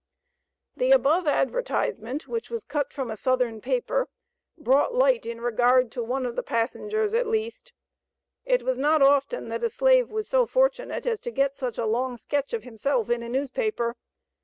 The 0.75 0.89
above 0.93 1.27
advertisement, 1.27 2.27
which 2.27 2.49
was 2.49 2.63
cut 2.63 2.91
from 2.91 3.11
a 3.11 3.15
Southern 3.15 3.61
paper, 3.61 4.09
brought 4.57 4.95
light 4.95 5.27
in 5.27 5.41
regard 5.41 5.91
to 5.91 6.01
one 6.01 6.25
of 6.25 6.35
the 6.35 6.41
passengers 6.41 7.13
at 7.13 7.27
least. 7.27 7.71
It 8.43 8.63
was 8.63 8.79
not 8.79 9.03
often 9.03 9.49
that 9.49 9.63
a 9.63 9.69
slave 9.69 10.09
was 10.09 10.27
so 10.27 10.47
fortunate 10.47 11.05
as 11.05 11.19
to 11.19 11.29
get 11.29 11.55
such 11.55 11.77
a 11.77 11.85
long 11.85 12.17
sketch 12.17 12.51
of 12.51 12.63
himself 12.63 13.11
in 13.11 13.21
a 13.21 13.29
newspaper. 13.29 13.95